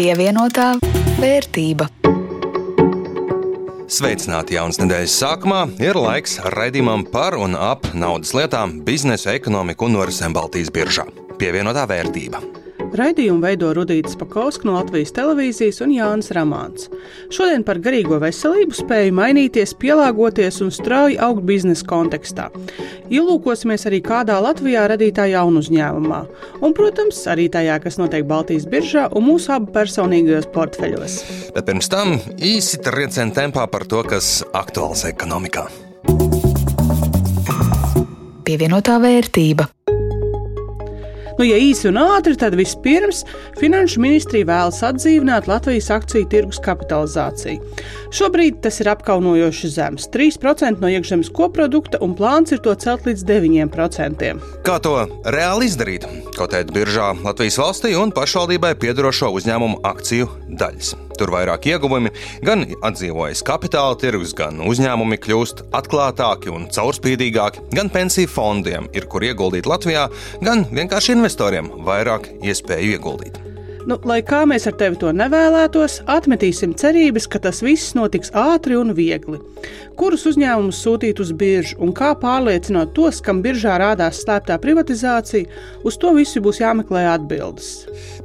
Pievienotā 0.00 0.78
vērtība. 1.20 1.84
Sveicināti 3.92 4.56
jaunas 4.56 4.78
nedēļas 4.80 5.16
sākumā. 5.20 5.58
Ir 5.84 5.98
laiks 6.00 6.38
raidījumam 6.54 7.04
par 7.12 7.36
un 7.36 7.52
ap 7.52 7.84
naudas 7.92 8.32
lietām, 8.32 8.78
biznesa, 8.86 9.34
ekonomiku 9.36 9.90
un 9.90 9.98
norisēm 9.98 10.32
Baltijas 10.32 10.72
biržā. 10.72 11.04
Pievienotā 11.36 11.84
vērtība. 11.92 12.40
Raidījumu 12.96 13.44
veido 13.44 13.70
Rudīts 13.76 14.16
Pakausks 14.18 14.66
no 14.66 14.74
Latvijas 14.74 15.12
televīzijas 15.14 15.78
un 15.84 15.92
Jānis 15.94 16.32
Ramāns. 16.34 16.88
Šodien 17.30 17.62
par 17.66 17.78
garīgo 17.82 18.18
veselību 18.22 18.74
spēju 18.80 19.14
mainīties, 19.14 19.76
pielāgoties 19.78 20.58
un 20.64 20.72
strauji 20.74 21.18
augt 21.22 21.44
biznesa 21.46 21.86
kontekstā. 21.90 22.48
Ielūkosimies 23.10 23.86
arī 23.86 24.02
kādā 24.02 24.40
Latvijā 24.42 24.88
radītā 24.90 25.28
jaunu 25.30 25.62
uzņēmumā, 25.62 26.20
un, 26.60 26.74
protams, 26.74 27.22
arī 27.30 27.46
tajā, 27.52 27.78
kas 27.84 28.00
notiek 28.02 28.26
Baltijas 28.26 28.66
biržā 28.70 29.06
un 29.14 29.28
mūsu 29.28 29.54
abu 29.54 29.70
personīgajos 29.74 30.50
portfeļos. 30.54 31.18
Bet 31.54 31.70
pirms 31.70 31.90
tam 31.90 32.18
īsi 32.36 32.82
trieciena 32.82 33.34
tempā 33.36 33.66
par 33.70 33.86
to, 33.86 34.02
kas 34.06 34.40
aktuāls 34.50 35.06
ekonomikā. 35.10 35.68
Pievienotā 38.46 38.98
vērtība. 38.98 39.70
Nu, 41.40 41.46
ja 41.48 41.56
īsi 41.56 41.86
un 41.88 41.96
ātri, 41.96 42.34
tad 42.36 42.52
vispirms 42.52 43.22
Finanšu 43.56 44.02
ministrija 44.04 44.44
vēlas 44.44 44.82
atdzīvināt 44.84 45.46
Latvijas 45.48 45.88
akciju 45.94 46.26
tirgus 46.28 46.60
kapitalizāciju. 46.60 47.64
Šobrīd 48.12 48.58
tas 48.60 48.82
ir 48.82 48.90
apkaunojoši 48.92 49.70
zems- 49.72 50.08
3% 50.12 50.84
no 50.84 50.92
iekšzemes 50.92 51.32
koprodukta, 51.32 51.96
un 52.04 52.12
plāns 52.14 52.52
ir 52.52 52.60
to 52.60 52.74
celt 52.74 53.08
līdz 53.08 53.24
9%. 53.24 54.36
Kā 54.68 54.76
to 54.82 55.08
reāli 55.24 55.64
izdarīt? 55.64 56.04
Kotēt 56.36 56.76
biržā 56.76 57.16
Latvijas 57.24 57.56
valstī 57.56 57.96
un 57.96 58.12
pašvaldībai 58.12 58.74
piedarošo 58.74 59.32
uzņēmumu 59.32 59.80
akciju 59.80 60.28
daļas. 60.50 61.09
Tur 61.20 61.34
vairāk 61.34 61.66
ieguvumi, 61.68 62.14
gan 62.46 62.64
atdzīvojas 62.80 63.44
kapitāla 63.44 63.98
tirgus, 64.00 64.32
gan 64.36 64.62
uzņēmumi 64.64 65.20
kļūst 65.20 65.66
atklātāki 65.76 66.48
un 66.54 66.64
caurspīdīgāki, 66.72 67.66
gan 67.76 67.92
pensiju 67.92 68.30
fondiem 68.32 68.88
ir 68.96 69.08
kur 69.12 69.28
ieguldīt 69.28 69.68
Latvijā, 69.68 70.08
gan 70.40 70.64
vienkārši 70.72 71.18
investoriem 71.18 71.68
vairāk 71.84 72.32
iespēju 72.40 72.96
ieguldīt. 72.96 73.49
Nu, 73.88 73.96
lai 74.04 74.20
kā 74.26 74.42
mēs 74.48 74.66
ar 74.68 74.74
tevi 74.80 74.98
to 75.00 75.10
nevēlētos, 75.16 76.00
atmetīsim 76.10 76.74
cerības, 76.78 77.26
ka 77.30 77.40
tas 77.46 77.62
viss 77.64 77.94
notiks 77.96 78.32
ātri 78.36 78.76
un 78.76 78.92
viegli. 78.96 79.40
Kurus 79.96 80.26
uzņēmumus 80.28 80.80
sūtīt 80.84 81.20
uz 81.22 81.32
biržu 81.36 81.78
un 81.84 81.94
kā 81.96 82.12
pārliecināt 82.20 82.92
tos, 82.96 83.20
kam 83.24 83.42
biržā 83.44 83.78
rādās 83.80 84.22
slēptā 84.24 84.58
privatizācija, 84.60 85.48
uz 85.84 85.98
to 86.00 86.12
visu 86.16 86.42
būs 86.44 86.60
jāmeklē 86.62 87.06
atbildes. 87.14 87.70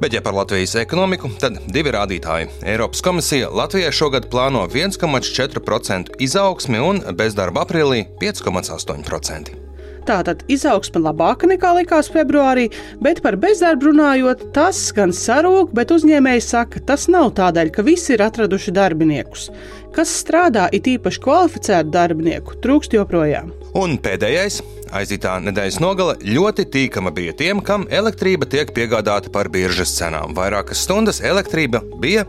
Bet, 0.00 0.16
ja 0.16 0.24
par 0.24 0.36
Latvijas 0.36 0.76
ekonomiku, 0.80 1.32
tad 1.40 1.60
divi 1.72 1.92
rādītāji. 1.96 2.50
Eiropas 2.64 3.04
komisija 3.04 3.52
Latvijai 3.52 3.92
šogad 3.96 4.28
plāno 4.32 4.66
1,4% 4.68 6.20
izaugsmi 6.20 6.82
un 6.82 7.04
bezdarba 7.16 7.64
aprīlī 7.64 8.04
5,8%. 8.20 9.65
Tātad 10.06 10.44
izaugsme 10.52 11.00
labāka 11.02 11.48
nekā 11.50 11.72
likās 11.80 12.06
februārī, 12.14 12.68
bet 13.02 13.18
par 13.24 13.34
bezdarbu 13.42 13.88
runājot, 13.90 14.44
tas 14.54 14.78
gan 14.94 15.10
sarūk, 15.10 15.72
bet 15.74 15.90
uzņēmēji 15.90 16.44
saka, 16.46 16.82
tas 16.86 17.08
nav 17.10 17.32
tādēļ, 17.40 17.72
ka 17.74 17.82
visi 17.86 18.14
ir 18.14 18.22
atraduši 18.22 18.74
darbiniekus. 18.76 19.48
Kas 19.96 20.12
strādā, 20.20 20.68
it 20.76 20.86
īpaši 20.86 21.22
kvalificētu 21.24 21.90
darbinieku, 21.90 22.58
trūkst 22.62 22.94
joprojām. 22.94 23.50
Un 23.74 23.98
pēdējais. 24.02 24.62
Aizītā 24.94 25.32
nedēļas 25.42 25.80
nogale 25.82 26.14
ļoti 26.22 26.68
tīkama 26.70 27.10
bija 27.10 27.34
tiem, 27.34 27.58
kam 27.58 27.88
elektrība 27.90 28.46
tiek 28.46 28.70
piegādāta 28.76 29.32
par 29.34 29.50
biržas 29.50 29.96
cenām. 29.98 30.36
Vairākas 30.38 30.86
stundas 30.86 31.18
elektrība 31.18 31.82
bija 31.98 32.22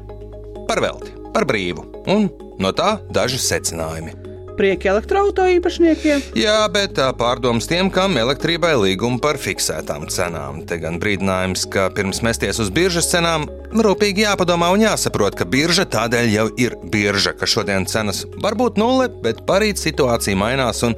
par 0.67 0.81
velti, 0.81 1.13
par 1.35 1.45
brīvu, 1.45 1.85
un 2.09 2.31
no 2.57 2.73
tā 2.73 2.95
daži 3.13 3.37
secinājumi 3.43 4.26
prieki 4.57 4.91
elektroautorāta 4.91 5.57
īpašniekiem. 5.57 6.23
Jā, 6.37 6.57
bet 6.73 6.95
tā 6.97 7.07
pārdoms 7.17 7.67
tiem, 7.69 7.91
kam 7.93 8.17
elektrībai 8.19 8.73
līguma 8.79 9.21
par 9.23 9.39
fiksētām 9.41 10.07
cenām. 10.11 10.63
Te 10.67 10.79
gan 10.81 10.99
brīdinājums, 11.01 11.67
ka 11.71 11.87
pirms 11.95 12.23
mesties 12.25 12.61
uz 12.63 12.71
biržas 12.73 13.09
cenām, 13.11 13.47
rūpīgi 13.71 14.25
jāpadomā 14.25 14.71
un 14.73 14.85
jāsaprot, 14.85 15.37
ka 15.37 15.47
birža 15.49 15.87
tādēļ 15.93 16.29
jau 16.33 16.47
ir 16.59 16.77
birža, 16.91 17.35
ka 17.37 17.49
šodien 17.49 17.87
cenas 17.89 18.23
var 18.43 18.57
būt 18.59 18.79
nulle, 18.81 19.09
bet 19.23 19.43
parīt 19.47 19.81
situācija 19.81 20.39
mainās 20.39 20.83
un 20.87 20.97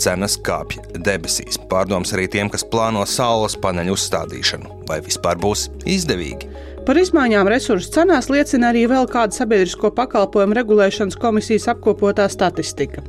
cenas 0.00 0.38
kāpj 0.40 0.80
debesīs. 0.98 1.60
Pārdoms 1.70 2.14
arī 2.16 2.28
tiem, 2.30 2.50
kas 2.52 2.66
plāno 2.66 3.04
saules 3.08 3.58
paneļu 3.60 3.96
uzstādīšanu, 3.96 4.84
vai 4.90 5.00
vispār 5.04 5.40
būs 5.40 5.68
izdevīgi. 5.88 6.69
Par 6.86 6.96
izmaiņām 6.96 7.48
resursu 7.52 7.90
cenās 7.94 8.30
liecina 8.32 8.70
arī 8.72 8.86
vēl 8.90 9.06
kāda 9.10 9.36
sabiedrisko 9.36 9.90
pakalpojumu 9.96 10.56
regulēšanas 10.56 11.18
komisijas 11.20 11.68
apkopotā 11.74 12.24
statistika. 12.32 13.04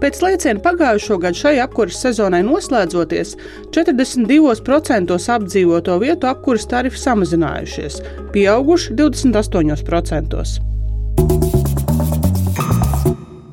Pēc 0.00 0.22
lēciena 0.24 0.62
pagājušo 0.64 1.18
gadu 1.22 1.40
šai 1.42 1.58
apkuras 1.64 2.00
sezonai 2.00 2.40
noslēdzoties, 2.46 3.36
42% 3.76 5.18
apdzīvoto 5.36 5.98
vietu 6.02 6.30
apkuras 6.30 6.66
tarifi 6.70 7.00
samazinājušies, 7.02 8.00
pieauguši 8.32 8.96
28%. 9.02 10.44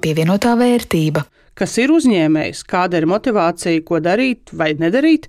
Pievienotā 0.01 0.55
vērtība. 0.55 1.25
Kas 1.57 1.73
ir 1.81 1.91
uzņēmējs, 1.91 2.61
kāda 2.69 3.01
ir 3.01 3.07
motivācija, 3.09 3.81
ko 3.83 3.97
darīt 3.99 4.53
vai 4.53 4.71
nedarīt? 4.77 5.25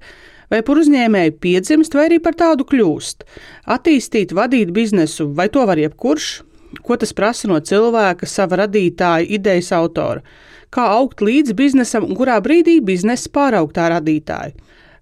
Vai 0.53 0.61
par 0.65 0.81
uzņēmēju 0.83 1.37
piedzimst, 1.43 1.97
vai 1.97 2.09
arī 2.09 2.19
par 2.25 2.37
tādu 2.39 2.67
kļūst. 2.69 3.25
Attīstīt, 3.75 4.35
vadīt 4.37 4.73
biznesu, 4.75 5.29
vai 5.35 5.49
to 5.53 5.65
var 5.69 5.81
jebkurš, 5.81 6.29
ko 6.85 6.97
tas 7.01 7.15
prasa 7.17 7.49
no 7.51 7.61
cilvēka, 7.61 8.29
sava 8.29 8.63
radītāja, 8.65 9.29
idejas 9.39 9.73
autora, 9.77 10.25
kā 10.75 10.89
augt 10.99 11.23
līdz 11.25 11.55
biznesam 11.57 12.09
un 12.09 12.17
kurā 12.19 12.39
brīdī 12.45 12.79
biznesa 12.85 13.31
pāraugt 13.33 13.77
tā 13.79 13.89
radītāja. 13.95 14.57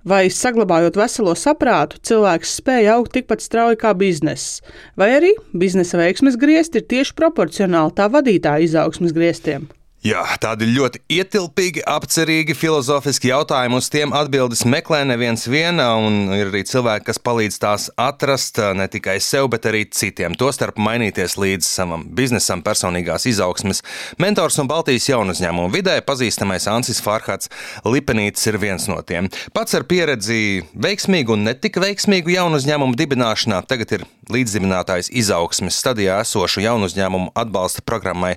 Vai 0.07 0.29
saglabājot 0.31 0.95
veselo 1.01 1.33
saprātu, 1.35 1.99
cilvēks 2.07 2.53
spēja 2.61 2.95
augt 2.95 3.17
tikpat 3.17 3.43
strauji 3.43 3.81
kā 3.81 3.91
bizness, 3.99 4.61
vai 4.95 5.11
arī 5.17 5.33
biznesa 5.51 5.99
veiksmes 5.99 6.39
griezti 6.39 6.79
ir 6.79 6.87
tieši 6.93 7.17
proporcionāli 7.19 7.97
tā 7.99 8.07
vadītāja 8.15 8.69
izaugsmes 8.69 9.17
grieztiem. 9.17 9.67
Jā, 10.07 10.21
tādi 10.39 10.69
ļoti 10.71 11.01
ietilpīgi, 11.11 11.81
apcerīgi, 11.89 12.55
filozofiski 12.55 13.31
jautājumi. 13.33 13.79
Uz 13.81 13.89
tiem 13.91 14.13
atbildes 14.15 14.61
meklē 14.69 15.01
neviens 15.09 15.47
viena, 15.51 15.89
un 15.99 16.29
ir 16.37 16.51
arī 16.53 16.61
cilvēki, 16.69 17.07
kas 17.09 17.19
palīdz 17.27 17.57
tās 17.63 17.87
atrast 17.99 18.61
ne 18.79 18.87
tikai 18.93 19.17
sev, 19.25 19.49
bet 19.51 19.67
arī 19.67 19.81
citiem. 19.91 20.37
Tostarp 20.39 20.79
mainīties 20.79 21.35
līdz 21.41 21.67
savam 21.67 22.05
biznesam, 22.19 22.63
personīgās 22.67 23.27
izaugsmes. 23.33 23.83
Mentors 24.23 24.61
un 24.63 24.71
Baltijas 24.71 25.09
jaunu 25.11 25.35
uzņēmumu 25.35 25.73
vidē 25.75 25.97
pazīstamais 26.07 26.69
Ansis 26.71 27.03
Farhats 27.03 27.51
Lipenītis 27.83 28.47
ir 28.53 28.61
viens 28.63 28.87
no 28.93 29.01
tiem. 29.03 29.33
Pats 29.57 29.75
ar 29.75 29.89
pieredzi 29.91 30.61
veiksmīgu 30.87 31.35
un 31.35 31.49
ne 31.49 31.57
tik 31.59 31.81
veiksmīgu 31.83 32.37
jaunu 32.37 32.61
uzņēmumu 32.61 32.95
dibināšanā 33.01 33.65
tagad 33.67 33.99
ir 33.99 34.07
līdzdibinātājs 34.33 35.11
izaugsmes 35.15 35.79
stadijā 35.79 36.21
esošu 36.25 36.63
jaunu 36.65 36.89
uzņēmumu 36.91 37.33
atbalsta 37.39 37.85
programmai 37.87 38.35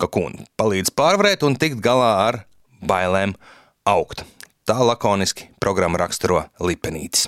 Kakūna. 0.00 0.44
Palīdz 0.60 0.92
pār 0.96 1.09
pārvarēt 1.10 1.42
un 1.42 1.56
tikt 1.58 1.80
galā 1.82 2.10
ar 2.28 2.36
bailēm 2.86 3.32
augt. 3.88 4.22
Tā 4.62 4.76
lakoniski 4.78 5.48
programma 5.58 5.98
raksturo 5.98 6.44
Lipenītis. 6.62 7.26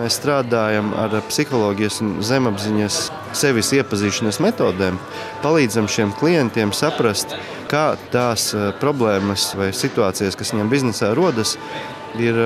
Mēs 0.00 0.16
strādājam 0.16 0.90
ar 0.98 1.14
psiholoģijas 1.28 2.00
un 2.02 2.14
zemapziņas 2.26 2.98
sevis 3.38 3.70
iepazīšanas 3.76 4.40
metodēm, 4.42 4.98
palīdzam 5.44 5.86
šiem 5.86 6.14
klientiem 6.18 6.72
saprast, 6.74 7.36
kā 7.70 7.92
tās 8.10 8.48
eh, 8.56 8.72
problēmas 8.82 9.52
vai 9.60 9.70
situācijas, 9.76 10.34
kas 10.40 10.54
viņiem 10.56 10.72
biznesā 10.72 11.12
rodas, 11.14 11.54
ir 12.20 12.38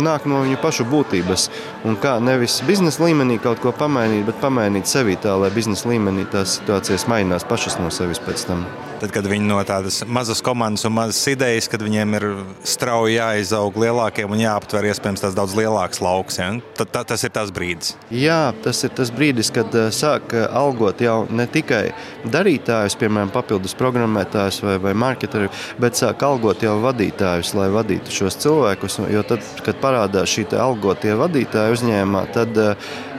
nāk 0.00 0.28
no 0.30 0.42
viņu 0.44 0.60
pašu 0.62 0.86
būtības. 0.90 1.48
Un 1.88 1.98
kā 2.00 2.18
nevis 2.22 2.60
biznesa 2.66 3.04
līmenī 3.04 3.40
kaut 3.42 3.60
ko 3.64 3.72
pamainīt, 3.76 4.24
bet 4.28 4.40
pamainīt 4.42 4.90
sevi 4.90 5.18
tā, 5.20 5.36
lai 5.40 5.52
biznesa 5.54 5.90
līmenī 5.90 6.28
tās 6.30 6.58
situācijas 6.60 7.08
mainās 7.10 7.48
pašas 7.48 7.80
no 7.82 7.92
sevis 7.94 8.22
pēc 8.22 8.48
tam. 8.48 8.64
Tad, 9.00 9.14
kad 9.14 9.24
viņi 9.24 9.46
no 9.48 9.56
tādas 9.64 10.02
mazas 10.04 10.42
komandas 10.44 10.84
un 10.84 10.92
mazas 10.92 11.22
idejas, 11.32 11.70
kad 11.72 11.80
viņiem 11.80 12.16
ir 12.18 12.24
strauji 12.68 13.14
jāizaug 13.16 13.78
lielākiem 13.80 14.28
un 14.28 14.42
jāaptver 14.42 14.90
iespējams 14.90 15.22
tās 15.24 15.36
daudz 15.38 15.54
lielāks 15.56 16.02
lauks, 16.04 16.36
ja? 16.36 16.50
tad 16.76 16.90
tā, 16.92 17.00
tas 17.08 17.24
ir 17.24 17.32
tas 17.32 17.48
brīdis. 17.54 17.94
Jā, 18.12 18.52
tas 18.60 18.82
ir 18.84 18.92
tas 18.98 19.08
brīdis, 19.14 19.48
kad 19.56 19.72
sāk 19.96 20.34
algot 20.36 21.00
jau 21.00 21.22
ne 21.32 21.46
tikai 21.48 21.94
darītājus, 22.28 22.98
piemēram, 23.00 23.32
papildus 23.32 23.72
programmētājus 23.80 24.60
vai, 24.66 24.76
vai 24.84 24.92
marketeri, 24.92 25.48
bet 25.80 25.96
sāk 25.96 26.20
algot 26.28 26.60
jau 26.66 26.76
vadītājus, 26.84 27.54
lai 27.56 27.70
vadītu 27.72 28.12
šos 28.12 28.36
cilvēkus. 28.44 28.98
Jo 29.08 29.24
tad, 29.24 29.48
kad 29.64 29.80
parādās 29.80 30.28
šī 30.28 30.44
algotie 30.60 31.16
vadītāji 31.16 31.78
uzņēmumā, 31.78 32.26
tad 32.36 32.60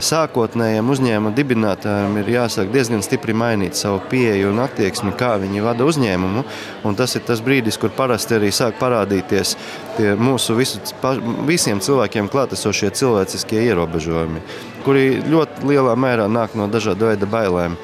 sākotnējiem 0.01 0.93
uzņēmuma 0.93 1.33
dibinātājiem 1.37 2.21
ir 2.21 2.31
jāsāk 2.37 2.69
diezgan 2.73 3.01
stipri 3.05 3.33
mainīt 3.37 3.77
savu 3.81 4.01
pieeju 4.13 4.53
un 4.53 4.61
attieksmi, 4.67 5.17
kā 5.17 5.35
viņi 5.41 5.61
vada 5.65 5.70
vada 5.71 5.87
uzņēmumu. 5.87 6.43
Tas 6.99 7.15
ir 7.17 7.25
tas 7.27 7.41
brīdis, 7.43 7.79
kur 7.81 7.93
parasti 7.95 8.37
arī 8.37 8.51
sāk 8.53 8.77
parādīties 8.81 9.55
mūsu 10.19 10.55
visu, 10.59 10.81
visiem 11.47 11.81
cilvēkiem 11.83 12.29
klātesošie 12.31 12.91
cilvēciskie 12.99 13.63
ierobežojumi, 13.71 14.43
kuri 14.85 15.21
ļoti 15.31 15.67
lielā 15.71 15.97
mērā 15.99 16.29
nāk 16.31 16.55
no 16.59 16.69
dažādu 16.71 17.11
veidu 17.11 17.29
bailēm. 17.31 17.77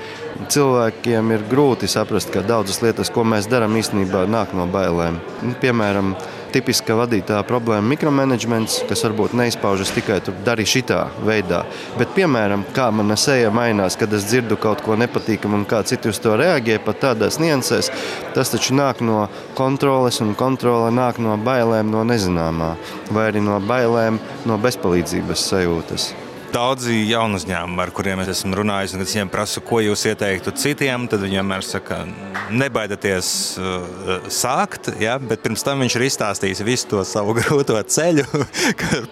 Cilvēkiem 0.53 1.31
ir 1.33 1.45
grūti 1.49 1.89
saprast, 1.89 2.29
ka 2.29 2.43
daudzas 2.45 2.83
lietas, 2.83 3.09
ko 3.09 3.23
mēs 3.25 3.49
darām, 3.49 3.73
īstenībā 3.79 4.27
nāk 4.29 4.53
no 4.57 4.67
bailēm. 4.69 5.17
Piemēram, 5.63 6.13
tipiska 6.57 6.95
vadītāja 6.97 7.45
problēma 7.47 7.93
mikromanagements, 7.93 8.81
kas 8.89 9.03
varbūt 9.05 9.35
neizpaužas 9.37 9.93
tikai 9.95 10.19
tur 10.25 10.37
darīt 10.45 10.71
šitā 10.71 11.03
veidā. 11.25 11.63
Bet, 11.99 12.13
piemēram, 12.17 12.65
kā 12.75 12.89
mana 12.95 13.17
seja 13.19 13.51
mainās, 13.53 13.97
kad 13.99 14.13
es 14.17 14.25
dzirdu 14.29 14.57
kaut 14.61 14.81
ko 14.85 14.97
nepatīkamu 14.99 15.61
un 15.61 15.65
kā 15.69 15.83
citi 15.87 16.09
uz 16.11 16.21
to 16.23 16.35
reaģē, 16.39 16.79
pat 16.85 17.03
tādās 17.05 17.39
niansēs, 17.43 17.91
tas 18.35 18.53
taču 18.53 18.77
nāk 18.77 19.03
no 19.05 19.27
kontroles 19.57 20.21
un 20.25 20.33
kontrole 20.37 20.91
nāk 20.93 21.21
no 21.23 21.37
bailēm 21.37 21.91
no 21.93 22.05
nezināmā 22.07 22.75
vai 23.13 23.29
arī 23.31 23.43
no 23.43 23.59
bailēm 23.63 24.21
no 24.49 24.61
bezpalīdzības 24.61 25.51
sajūtas 25.51 26.13
daudzi 26.53 26.95
jaunu 27.09 27.37
uzņēmumu, 27.39 27.79
ar 27.83 27.91
kuriem 27.95 28.21
es 28.23 28.31
esmu 28.31 28.57
runājis, 28.59 28.93
un 28.95 29.01
kad 29.01 29.11
viņiem 29.11 29.31
prasu, 29.33 29.63
ko 29.65 29.81
jūs 29.83 30.05
ieteiktu 30.09 30.53
citiem, 30.57 31.07
tad 31.11 31.23
viņi 31.23 31.39
vienmēr 31.39 31.65
saka, 31.65 32.01
nebaidieties 32.53 33.29
uh, 33.59 34.27
sākt, 34.31 34.91
ja, 35.03 35.17
bet 35.21 35.43
pirms 35.45 35.65
tam 35.65 35.83
viņš 35.83 35.97
ir 35.99 36.07
izstāstījis 36.07 36.63
visu 36.67 36.91
to 36.93 37.03
savu 37.07 37.35
grūto 37.39 37.77
ceļu, 37.79 38.25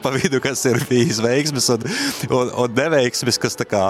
pa 0.03 0.13
vidu, 0.15 0.41
kas 0.43 0.65
ir 0.69 0.81
bijis 0.89 1.21
veiksmes 1.23 1.71
un, 1.75 1.89
un, 2.29 2.53
un 2.65 2.77
neveiksmes, 2.79 3.41
kas 3.41 3.59
tā 3.59 3.67
kā 3.69 3.89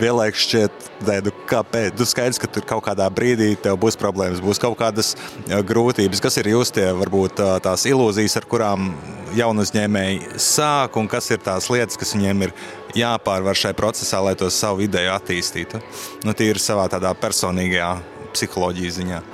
vienlaikus 0.00 0.44
šķiet, 0.46 0.86
ne, 1.08 1.18
nu, 1.26 1.32
kāpēc. 1.50 1.96
Nu, 1.98 2.06
skaidrs, 2.08 2.40
ka 2.42 2.50
tur 2.50 2.66
kaut 2.68 2.84
kādā 2.86 3.06
brīdī 3.12 3.52
tev 3.60 3.78
būs 3.82 3.98
problēmas, 4.00 4.42
būs 4.44 4.60
kaut 4.62 4.76
kādas 4.80 5.14
uh, 5.16 5.60
grūtības. 5.66 6.22
Kas 6.24 6.38
ir 6.40 6.50
jūs 6.52 6.74
tie, 6.74 6.88
varbūt 6.96 7.42
uh, 7.44 7.56
tās 7.64 7.86
ilūzijas, 7.90 8.38
ar 8.40 8.48
kurām 8.50 8.92
jaunu 9.36 9.64
uzņēmēji 9.66 10.40
sāk, 10.42 10.98
un 11.00 11.10
kas 11.10 11.30
ir 11.34 11.42
tās 11.44 11.70
lietas, 11.72 11.98
kas 12.00 12.14
viņiem 12.16 12.48
ir 12.48 12.56
jāpārvar 12.98 13.58
šajā 13.58 13.78
procesā, 13.78 14.22
lai 14.24 14.36
to 14.38 14.50
savu 14.52 14.84
ideju 14.86 15.14
attīstītu? 15.14 15.82
Nu, 16.26 16.36
Tīri 16.36 16.62
savā 16.62 16.86
tādā 16.92 17.14
personīgajā 17.18 17.94
psiholoģijas 18.34 19.00
ziņā. 19.00 19.24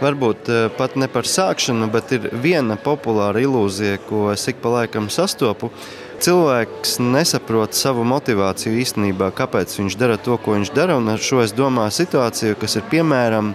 Varbūt 0.00 0.48
pat 0.78 0.94
ne 0.96 1.10
par 1.12 1.28
sākšanu, 1.28 1.90
bet 1.92 2.12
ir 2.16 2.30
viena 2.40 2.78
populāra 2.80 3.42
ilūzija, 3.44 3.98
ko 4.06 4.30
es 4.32 4.46
ik 4.48 4.62
pa 4.62 4.72
laikam 4.78 5.10
sastopu. 5.12 5.68
Cilvēks 6.20 6.98
nesaprot 7.00 7.72
savu 7.72 8.02
motivāciju 8.04 8.76
īstenībā, 8.82 9.30
kāpēc 9.32 9.72
viņš 9.78 9.94
dara 9.96 10.18
to, 10.20 10.36
ko 10.36 10.58
viņš 10.58 10.72
dara. 10.76 10.98
Un 11.00 11.08
ar 11.08 11.22
šo 11.24 11.40
es 11.40 11.54
domāju 11.56 11.94
situāciju, 11.96 12.58
kas 12.60 12.76
ir 12.76 12.84
piemēram. 12.92 13.54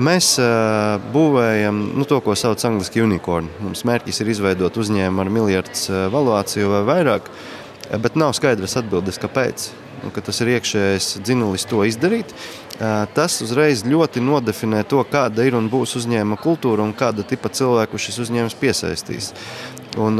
Mēs 0.00 0.30
uh, 0.40 0.96
būvējam 1.12 1.82
nu, 1.98 2.06
to, 2.08 2.22
ko 2.24 2.32
sauc 2.32 2.56
par 2.56 2.70
angļuiski 2.70 3.04
unicorn. 3.04 3.50
Mums 3.60 3.84
mērķis 3.84 4.22
ir 4.24 4.30
izveidot 4.32 4.78
uzņēmumu 4.80 5.20
ar 5.20 5.32
miljardu 5.36 5.76
uh, 5.90 6.06
valuāciju 6.14 6.72
vai 6.72 6.80
vairāk. 6.88 7.28
Uh, 7.28 7.98
bet 7.98 8.16
nav 8.16 8.32
skaidras 8.36 8.76
atbildes, 8.80 9.20
kāpēc. 9.20 9.68
Un, 10.02 10.10
ka 10.10 10.22
tas 10.24 10.40
ir 10.42 10.56
iekšējais 10.56 11.12
dzinulis 11.22 11.68
to 11.70 11.84
izdarīt. 11.86 12.32
Tas 13.14 13.36
uzreiz 13.44 13.84
ļoti 13.86 14.22
nodefinē 14.24 14.80
to, 14.90 15.04
kāda 15.06 15.44
ir 15.46 15.54
un 15.54 15.68
būs 15.70 15.94
uzņēmuma 16.00 16.40
kultūra 16.42 16.82
un 16.82 16.94
kāda 16.96 17.22
tipa 17.22 17.52
cilvēku 17.54 18.00
šis 18.00 18.18
uzņēmums 18.24 18.56
piesaistīs. 18.58 19.30
Un 20.02 20.18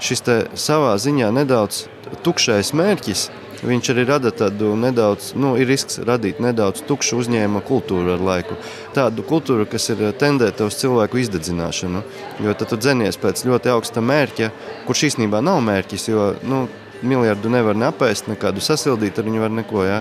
šis 0.00 0.24
savā 0.58 0.94
ziņā 1.00 1.30
nedaudz 1.34 1.86
tukšais 2.24 2.74
mērķis 2.76 3.28
Viņš 3.58 3.88
arī 3.90 4.04
rada 4.06 4.30
tādu 4.30 4.76
nedaudz, 4.78 5.32
nu, 5.34 5.56
ir 5.58 5.66
risks 5.66 5.98
radīt 6.06 6.38
nedaudz 6.42 6.84
tukšu 6.86 7.18
uzņēmuma 7.18 7.62
kultūru 7.66 8.12
ar 8.14 8.22
laiku. 8.22 8.54
Tādu 8.94 9.24
kultūru, 9.26 9.66
kas 9.66 9.88
ir 9.90 10.04
tendēta 10.18 10.68
uz 10.68 10.78
cilvēku 10.78 11.18
izdedzināšanu. 11.24 12.04
Jo 12.44 12.54
tad 12.54 12.70
tu 12.70 12.78
dzenies 12.78 13.18
pēc 13.18 13.42
ļoti 13.48 13.72
augsta 13.74 14.04
mērķa, 14.04 14.52
kurš 14.86 15.08
īstenībā 15.10 15.42
nav 15.42 15.58
mērķis. 15.66 16.06
Jo, 16.12 16.28
nu, 16.46 16.66
miljardu 17.02 17.50
nevar 17.52 17.76
neapēst, 17.78 18.28
nekādu 18.30 18.62
sasildīt, 18.64 19.18
ar 19.18 19.26
viņu 19.28 19.42
var 19.42 19.52
neko. 19.54 19.84
Ja? 19.86 19.98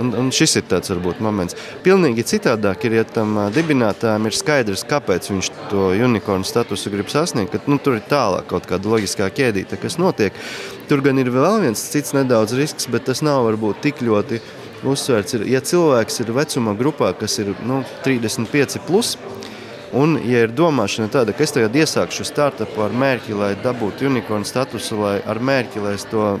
Un, 0.00 0.10
un 0.18 0.30
šis 0.34 0.58
ir 0.60 0.66
tāds 0.70 0.90
varbūt 0.92 1.22
moments. 1.24 1.56
Pilnīgi 1.84 2.26
citādāk 2.26 2.86
ir, 2.88 2.98
ja 3.00 3.04
tam 3.08 3.36
dibinātājam 3.54 4.26
ir 4.28 4.36
skaidrs, 4.36 4.86
kāpēc 4.90 5.30
viņš 5.30 5.52
to 5.70 5.88
unikornu 6.06 6.48
statusu 6.48 6.92
grib 6.94 7.12
sasniegt, 7.12 7.54
ka 7.54 7.70
nu, 7.70 7.78
tur 7.82 7.98
ir 8.00 8.08
tālāk 8.10 8.48
kaut 8.50 8.68
kāda 8.70 8.90
loģiskā 8.90 9.30
ķēdīte, 9.34 9.78
kas 9.80 9.98
notiek. 10.02 10.36
Tur 10.90 11.04
gan 11.04 11.20
ir 11.22 11.32
vēl 11.32 11.62
viens 11.64 11.88
cits 11.94 12.16
nedaudz 12.16 12.56
risks, 12.58 12.90
bet 12.92 13.06
tas 13.08 13.22
nav 13.24 13.46
varbūt 13.48 13.82
tik 13.84 14.04
ļoti 14.04 14.42
uzsvērts. 14.84 15.38
Ir, 15.38 15.46
ja 15.54 15.62
cilvēks 15.64 16.20
ir 16.24 16.32
vecuma 16.36 16.74
grupā, 16.78 17.12
kas 17.18 17.38
ir 17.42 17.54
nu, 17.66 17.82
35 18.04 18.82
plus, 18.88 19.14
Un, 19.94 20.16
ja 20.26 20.42
ir 20.42 20.50
domāšana 20.50 21.06
tāda, 21.12 21.30
ka 21.30 21.44
es 21.44 21.52
tagad 21.54 21.76
iesākšu 21.78 22.24
startupu 22.26 22.82
ar 22.82 22.94
mērķi, 22.98 23.34
lai 23.38 23.52
dabūtu 23.62 24.08
unikornu 24.08 24.46
statusu, 24.48 24.96
lai 24.98 25.12
ar 25.22 25.38
mērķi, 25.38 25.82
lai 25.84 25.92
es 25.94 26.06
to 26.10 26.32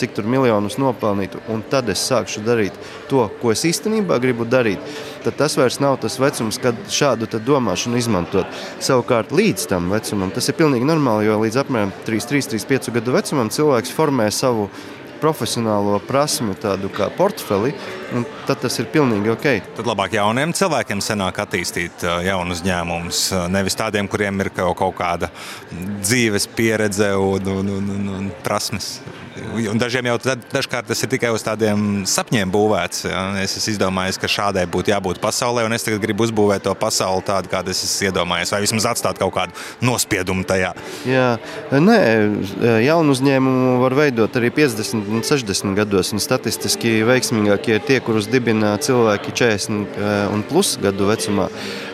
cik 0.00 0.14
tur 0.16 0.24
miljonus 0.32 0.78
nopelnītu, 0.80 1.42
un 1.52 1.60
tad 1.68 1.90
es 1.92 2.00
sākšu 2.08 2.40
darīt 2.46 2.78
to, 3.10 3.26
ko 3.42 3.52
es 3.52 3.66
īstenībā 3.68 4.16
gribu 4.22 4.46
darīt, 4.48 4.80
tad 5.26 5.36
tas 5.42 5.58
vairs 5.60 5.76
nav 5.84 5.98
tas 6.00 6.16
vecums, 6.22 6.56
kad 6.62 6.78
šādu 6.88 7.28
domāšanu 7.44 8.00
izmantot. 8.00 8.48
Savukārt 8.80 9.34
līdz 9.36 9.68
tam 9.74 9.92
vecumam 9.92 10.32
tas 10.32 10.48
ir 10.48 10.56
pilnīgi 10.56 10.88
normāli, 10.88 11.28
jo 11.28 11.36
līdz 11.44 11.60
apmēram 11.66 11.92
3, 12.08 12.26
3, 12.32 12.48
3, 12.56 12.66
5 12.72 12.96
gadu 12.96 13.16
vecumam 13.18 13.52
cilvēks 13.52 13.92
formē 13.92 14.30
savu 14.32 14.70
profesionālo 15.22 16.00
prasmu 16.06 16.56
tādu 16.58 16.90
kā 16.92 17.08
portfeli, 17.16 17.72
tad 18.48 18.62
tas 18.64 18.78
ir 18.82 18.90
pilnīgi 18.92 19.32
ok. 19.32 19.48
Tad 19.78 19.88
labāk 19.88 20.16
jauniem 20.18 20.54
cilvēkiem 20.56 21.02
sanāk 21.04 21.38
attīstīt 21.44 22.04
jaunu 22.26 22.56
uzņēmumus, 22.56 23.24
nevis 23.54 23.78
tādiem, 23.78 24.10
kuriem 24.10 24.42
ir 24.42 24.52
kaut 24.58 24.96
kāda 24.98 25.30
dzīves 25.72 26.48
pieredze 26.56 27.12
un, 27.16 27.52
un, 27.58 27.74
un, 27.78 27.92
un, 27.96 28.14
un 28.18 28.32
prasmes. 28.44 28.96
Un 29.32 29.80
dažiem 29.80 30.06
jau 30.10 30.16
dažkārt 30.52 30.90
tas 30.90 31.02
ir 31.04 31.08
tikai 31.12 31.30
uz 31.32 31.44
tādiem 31.44 32.02
sapņiem 32.08 32.50
būvēts. 32.52 33.06
Ja? 33.08 33.22
Es 33.40 33.54
esmu 33.56 33.72
izdomājis, 33.74 34.18
ka 34.20 34.28
šādai 34.28 34.66
būtu 34.68 34.92
jābūt 34.92 35.20
pasaulē, 35.22 35.64
un 35.64 35.72
es 35.72 35.86
tagad 35.86 36.02
gribu 36.04 36.26
uzbūvēt 36.26 36.66
to 36.66 36.74
pasauli 36.76 37.24
tādu, 37.24 37.48
kādu 37.52 37.72
es 37.72 37.80
esmu 37.86 38.10
iedomājies, 38.10 38.52
vai 38.52 38.60
vismaz 38.64 38.90
atstāt 38.92 39.20
kaut 39.20 39.32
kādu 39.36 39.56
nospiedumu 39.84 40.44
tajā. 40.48 40.74
Jā, 41.08 41.28
nē, 41.72 41.98
jaunu 42.84 43.16
uzņēmumu 43.16 43.78
var 43.80 43.96
veidot 44.02 44.36
arī 44.40 44.52
50 44.52 45.08
un 45.16 45.24
60 45.24 45.76
gados, 45.80 46.12
un 46.12 46.20
statistiski 46.22 46.98
veiksmīgākie 47.08 47.78
ir 47.78 47.86
tie, 47.88 47.98
kurus 48.04 48.28
dibina 48.32 48.74
cilvēki 48.82 49.32
40 49.32 49.96
eh, 49.96 50.12
un 50.32 50.44
plus 50.48 50.74
gadu 50.82 51.08
vecumā. 51.08 51.48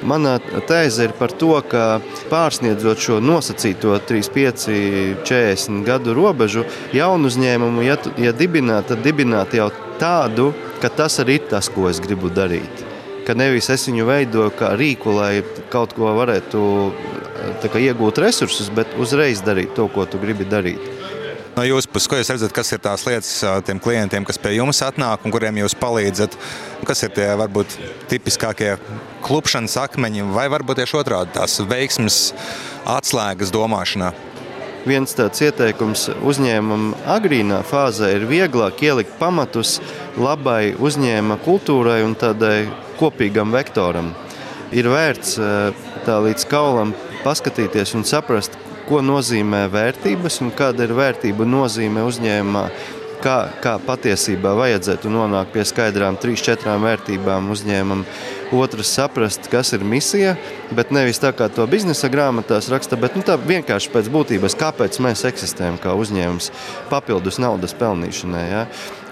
Mana 0.09 0.37
tēze 0.69 1.07
ir 1.07 1.15
par 1.19 1.35
to, 1.39 1.55
ka 1.71 2.01
pārsniedzot 2.33 3.03
šo 3.03 3.23
nosacīto 3.23 3.95
35, 4.11 5.23
40 5.29 5.87
gadu 5.87 6.15
robežu, 6.19 6.67
jaunu 6.95 7.28
uzņēmumu, 7.29 7.85
ja, 7.87 7.97
ja 8.21 8.35
dibināt, 8.37 8.91
tad 8.91 9.05
dibināt 9.05 9.55
jau 9.57 9.69
tādu, 10.01 10.51
ka 10.83 10.91
tas 10.91 11.21
arī 11.23 11.39
ir 11.41 11.49
tas, 11.51 11.71
ko 11.73 11.89
es 11.91 12.01
gribu 12.03 12.31
darīt. 12.33 12.85
Ka 13.27 13.37
nevis 13.37 13.69
es 13.73 13.85
viņu 13.89 14.07
veidoju 14.09 14.55
kā 14.57 14.73
rīku, 14.79 15.13
lai 15.13 15.43
kaut 15.73 15.93
ko 15.97 16.15
varētu 16.17 16.61
kā, 17.69 17.81
iegūt 17.83 18.23
resursus, 18.25 18.71
bet 18.75 18.95
uzreiz 19.01 19.43
darīt 19.45 19.75
to, 19.77 19.89
ko 19.93 20.07
tu 20.09 20.21
gribi 20.23 20.49
darīt. 20.49 20.81
No 21.59 21.65
jūsu 21.67 21.91
puses, 21.91 22.07
ko 22.07 22.15
jūs 22.21 22.29
redzat, 22.31 22.53
kas 22.55 22.69
ir 22.71 22.79
tās 22.85 23.03
lietas 23.03 23.33
tiem 23.67 23.81
klientiem, 23.83 24.23
kas 24.23 24.39
pie 24.39 24.53
jums 24.55 24.79
atnāk 24.87 25.25
un 25.27 25.33
kuriem 25.35 25.59
jūs 25.59 25.75
palīdzat? 25.81 26.37
Kas 26.87 27.03
ir 27.03 27.11
tie 27.17 27.27
varbūt 27.41 27.75
tipiskākie 28.13 28.77
klupšanas 29.27 29.75
akmeņi, 29.83 30.29
vai 30.37 30.47
varbūt 30.55 30.79
tieši 30.79 31.01
otrādi 31.01 31.35
tās 31.35 31.59
veiksmes 31.67 32.21
atslēgas 32.87 33.51
domāšanā? 33.51 34.13
Viens 34.89 35.13
tāds 35.13 35.43
ieteikums 35.45 36.07
uzņēmumam 36.25 36.95
agrīnā 37.13 37.59
fāzē 37.67 38.09
ir 38.15 38.23
vieglāk 38.31 38.81
ielikt 38.87 39.19
pamatus 39.21 39.75
labai 40.17 40.71
uzņēmuma 40.81 41.37
kultūrai 41.45 41.99
un 42.07 42.15
tādai 42.17 42.71
kopīgam 42.97 43.53
vektoram. 43.53 44.15
Ir 44.73 44.89
vērts 44.89 45.35
tā 46.07 46.17
līdz 46.25 46.47
kaulam 46.49 46.95
paskatīties 47.21 47.93
un 47.99 48.07
saprast, 48.09 48.57
ko 48.89 49.03
nozīmē 49.05 49.67
vērtības 49.75 50.41
un 50.47 50.55
kāda 50.57 50.87
ir 50.89 50.97
vērtība 50.97 51.45
nozīme 51.45 52.07
uzņēmumā. 52.09 52.65
Kā, 53.21 53.37
kā 53.61 53.75
patiesībā 53.83 54.55
vajadzētu 54.57 55.11
nonākt 55.13 55.53
pie 55.53 55.67
skaidrām, 55.69 56.17
trīs, 56.23 56.41
četrām 56.49 56.87
vērtībām 56.87 57.51
uzņēmumam. 57.53 58.07
Otrs, 58.53 58.89
saprast, 58.89 59.51
kas 59.53 59.75
ir 59.77 59.83
misija, 59.85 60.33
bet 60.73 60.93
nevis 60.95 61.21
tā 61.21 61.35
kā 61.37 61.51
to 61.53 61.67
biznesa 61.69 62.09
grāmatās 62.09 62.71
raksta, 62.73 62.97
bet 62.97 63.19
nu, 63.19 63.25
tā 63.27 63.37
vienkārši 63.37 63.93
pēc 63.93 64.09
būtības, 64.13 64.57
kāpēc 64.57 64.97
mēs 65.05 65.27
eksistējam 65.29 65.77
kā 65.83 65.93
uzņēmums, 65.99 66.49
papildus 66.89 67.37
naudas 67.45 67.77
pelnīšanai. 67.77 68.47
Ja? 68.49 68.65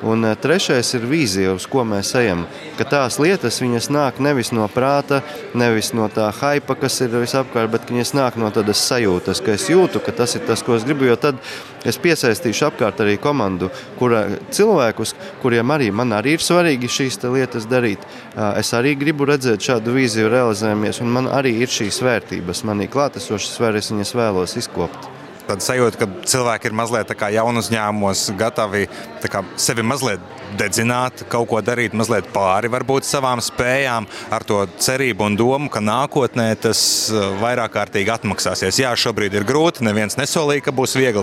Un 0.04 0.24
uh, 0.28 0.34
trešais 0.36 0.90
ir 0.98 1.06
vīzija, 1.08 1.54
uz 1.56 1.64
ko 1.68 1.80
mēs 1.88 2.10
ejam. 2.20 2.44
Ka 2.76 2.84
tās 2.88 3.16
lietas 3.20 3.62
viņas 3.62 3.88
nāk 3.92 4.18
nevis 4.24 4.52
no 4.52 4.66
prāta, 4.72 5.22
nevis 5.56 5.94
no 5.96 6.08
tā 6.12 6.28
hypa, 6.36 6.76
kas 6.80 7.00
ir 7.04 7.16
visapkārt, 7.16 7.70
bet 7.72 7.88
viņas 7.88 8.12
nāk 8.16 8.36
no 8.40 8.50
tādas 8.52 8.82
sajūtas, 8.88 9.40
ka 9.44 9.54
es 9.56 9.68
jūtu, 9.72 10.02
ka 10.04 10.12
tas 10.16 10.36
ir 10.36 10.44
tas, 10.48 10.64
ko 10.64 10.76
es 10.76 10.84
gribu. 10.84 11.08
Jo 11.08 11.16
tad 11.20 11.40
es 11.88 11.96
piesaistīšu 12.02 12.68
apkārt 12.68 13.00
arī 13.04 13.16
komandu, 13.20 13.70
kura 13.96 14.26
cilvēkus, 14.52 15.14
kuriem 15.40 15.72
arī 15.72 15.88
man 15.94 16.12
arī 16.16 16.36
ir 16.36 16.44
svarīgi 16.44 16.92
šīs 16.92 17.20
lietas 17.24 17.68
darīt. 17.70 18.04
Es 18.36 18.74
arī 18.76 18.96
gribu 19.00 19.25
redzēt 19.28 19.66
šādu 19.66 19.96
vīziju 19.96 20.30
realizējamies, 20.32 21.02
un 21.04 21.12
man 21.18 21.28
arī 21.32 21.56
ir 21.62 21.72
šīs 21.72 22.00
vērtības, 22.04 22.64
manī 22.68 22.88
klātesošas 22.92 23.60
vērtības, 23.62 23.92
viņas 23.94 24.16
vēlos 24.16 24.56
izkopt. 24.62 25.12
Tad 25.46 25.62
sajūta, 25.62 26.00
ka 26.00 26.06
cilvēki 26.26 26.66
ir 26.66 26.74
mazliet 26.74 27.12
jaunu 27.30 27.60
uzņēmumos, 27.62 28.24
gatavi 28.38 28.88
kā, 29.30 29.44
sevi 29.62 29.84
mazliet 29.86 30.22
dedzināt, 30.58 31.22
kaut 31.30 31.46
ko 31.52 31.60
darīt 31.62 31.94
mazliet 31.94 32.26
pāri 32.34 32.70
varbūt 32.72 33.06
savām 33.06 33.38
spējām, 33.44 34.08
ar 34.34 34.46
to 34.46 34.64
cerību 34.82 35.28
un 35.28 35.36
domu, 35.38 35.70
ka 35.70 35.82
nākotnē 35.84 36.48
tas 36.58 36.80
uh, 37.12 37.28
vairāk 37.42 37.76
kārtīgi 37.76 38.10
atmaksāsies. 38.16 38.80
Jā, 38.82 38.90
šobrīd 38.98 39.38
ir 39.38 39.46
grūti, 39.46 39.86
neviens 39.86 40.18
nesolīja, 40.18 40.66
ka 40.66 40.74
būs 40.74 40.96
viegli. 40.98 41.22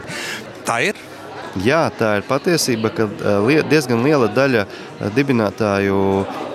Tā 0.63 0.79
ir. 0.87 1.03
Jā, 1.59 1.83
tā 1.93 2.15
ir 2.21 2.27
patiesība, 2.29 2.93
ka 2.95 3.09
uh, 3.11 3.51
diezgan 3.67 4.07
liela 4.07 4.31
daļa 4.31 4.63
uh, 4.63 5.11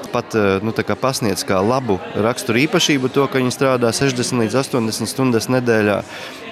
dibinātāju 0.09 0.12
pat 0.12 0.35
eh, 0.35 0.61
nu, 0.62 0.73
pasniedz 1.00 1.45
kā 1.45 1.61
labu 1.61 1.99
raksturu 2.15 2.59
īpašību, 2.67 3.09
to, 3.12 3.27
ka 3.27 3.38
viņi 3.38 3.53
strādā 3.53 3.93
60 3.93 4.41
līdz 4.43 4.55
80 4.55 5.07
stundas 5.07 5.49
nedēļā. 5.49 6.03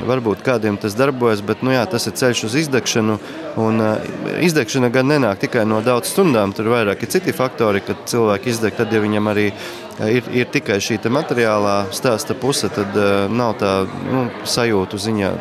Varbūt 0.06 0.42
kādiem 0.44 0.76
tas 0.76 0.94
darbojas, 0.94 1.40
bet 1.40 1.62
nu, 1.62 1.72
jā, 1.72 1.84
tas 1.86 2.06
ir 2.06 2.12
ceļš 2.12 2.44
uz 2.44 2.54
izdegšanu. 2.54 3.18
Un, 3.56 3.80
uh, 3.80 3.96
izdegšana 4.44 4.90
gan 4.92 5.08
nenāk 5.08 5.40
tikai 5.40 5.64
no 5.64 5.80
daudz 5.80 6.10
stundām, 6.12 6.52
tur 6.52 6.68
vairāk 6.68 7.02
ir 7.02 7.08
citi 7.08 7.32
faktori, 7.32 7.80
kad 7.80 8.04
cilvēki 8.06 8.50
izdeg, 8.50 8.76
tad 8.76 8.92
ja 8.92 9.00
viņam 9.00 9.32
arī 9.32 9.48
eh, 9.48 10.18
ir, 10.18 10.28
ir 10.32 10.52
tikai 10.52 10.78
šī 10.80 11.00
materiālā 11.08 11.88
stāsta 11.92 12.34
puse, 12.34 12.68
tad 12.68 12.92
nav 13.32 13.56
tā 13.58 13.86
nu, 14.10 14.28
sajūtu 14.44 15.00
ziņā. 15.00 15.32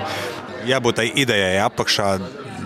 Jābūt 0.65 0.97
tai 0.97 1.11
idejai 1.13 1.59
apakšā, 1.65 2.15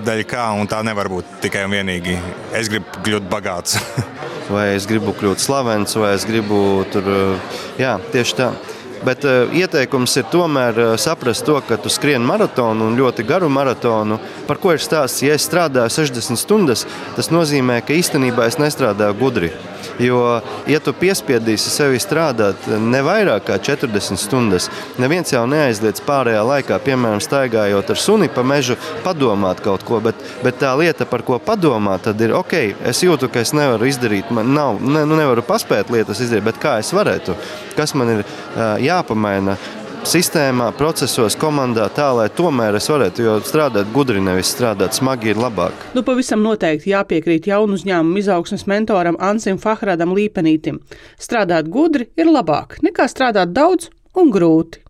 daļa 0.06 0.30
kā, 0.30 0.46
un 0.56 0.70
tā 0.70 0.80
nevar 0.86 1.10
būt 1.12 1.42
tikai 1.44 1.66
un 1.68 1.76
vienīgi. 1.76 2.16
Es 2.56 2.72
gribu 2.72 3.04
kļūt 3.04 3.28
bagāts. 3.32 3.82
vai 4.50 4.74
es 4.76 4.88
gribu 4.90 5.14
kļūt 5.18 5.42
slavens, 5.44 5.96
vai 6.00 6.14
es 6.18 6.26
gribu 6.28 6.84
tur, 6.94 7.08
jā, 7.80 7.98
tieši 8.14 8.38
tā. 8.40 8.52
Bet 9.06 9.24
uh, 9.28 9.54
ieteikums 9.56 10.18
ir 10.20 10.28
tomēr 10.32 10.80
uh, 10.84 10.94
saprast 11.00 11.46
to, 11.48 11.56
ka 11.68 11.78
tu 11.80 11.92
skrieni 11.92 12.26
maratonu 12.26 12.90
un 12.90 13.00
ļoti 13.00 13.24
garu 13.28 13.50
maratonu. 13.52 14.20
Par 14.48 14.60
ko 14.60 14.76
ir 14.76 14.84
stāsts? 14.84 15.24
Ja 15.24 15.38
es 15.38 15.48
strādāju 15.48 15.94
60 16.02 16.40
stundas, 16.40 16.86
tas 17.16 17.32
nozīmē, 17.32 17.80
ka 17.86 17.96
īstenībā 17.96 18.50
es 18.50 18.60
nestrādāju 18.60 19.20
gudri. 19.20 19.54
Jo, 20.00 20.40
ja 20.68 20.80
tu 20.80 20.94
piespiedīsi 20.96 21.72
sevi 21.74 22.00
strādāt 22.00 22.70
ne 22.80 23.02
vairāk 23.04 23.50
kā 23.50 23.58
40 23.60 24.20
stundas, 24.20 24.70
neviens 25.00 25.34
jau 25.34 25.42
neaizliedz 25.50 26.00
pārējā 26.08 26.44
laikā, 26.48 26.78
piemēram, 26.86 27.20
staigājot 27.24 27.92
ar 27.92 28.00
suni 28.00 28.30
pa 28.32 28.46
mežu, 28.48 28.78
padomāt 29.04 29.60
kaut 29.64 29.84
ko. 29.88 30.00
Bet, 30.04 30.22
bet 30.44 30.62
tā 30.62 30.72
lieta, 30.80 31.08
par 31.10 31.26
ko 31.28 31.40
padomāt, 31.44 32.06
tad 32.08 32.22
ir 32.24 32.36
ok, 32.38 32.56
es 32.92 33.04
jūtu, 33.04 33.28
ka 33.32 33.44
es 33.44 33.52
nevaru 33.56 33.90
izdarīt, 33.92 34.32
man 34.36 34.54
nav, 34.56 34.80
ne, 34.80 35.04
nu 35.10 35.20
nevaru 35.20 35.44
paspēt 35.44 35.92
lietas 35.92 36.24
izdarīt, 36.24 36.48
bet 36.48 36.64
kā 36.64 36.78
es 36.80 36.94
varētu, 36.96 37.36
kas 37.76 37.96
man 38.00 38.16
ir 38.16 38.24
uh, 38.24 38.78
jāpamaina 38.90 39.56
sistēmā, 40.08 40.70
procesos, 40.78 41.36
komandā, 41.40 41.88
tā 41.94 42.08
lai 42.16 42.28
tomēr 42.34 42.78
es 42.80 42.88
varētu, 42.90 43.24
jo 43.26 43.36
strādāt 43.46 43.92
gudri, 43.94 44.22
nevis 44.24 44.52
strādāt 44.54 44.96
smagi, 44.98 45.34
ir 45.34 45.42
labāk. 45.42 45.76
Nu, 45.96 46.04
pavisam 46.08 46.44
noteikti 46.46 46.94
jāpiekrīt 46.94 47.50
jaunu 47.52 47.78
uzņēmumu 47.80 48.22
izaugsmes 48.22 48.66
mentoram 48.70 49.20
Ansim 49.22 49.60
Fahradam 49.62 50.16
Līpenītim. 50.18 50.80
Strādāt 51.20 51.70
gudri 51.72 52.10
ir 52.20 52.32
labāk 52.32 52.80
nekā 52.86 53.10
strādāt 53.12 53.54
daudz 53.56 53.92
un 54.18 54.32
grūti. 54.34 54.86